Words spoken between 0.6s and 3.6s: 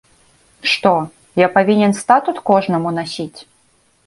Што, я павінен статут кожнаму насіць?